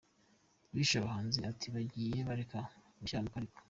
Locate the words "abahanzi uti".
0.99-1.67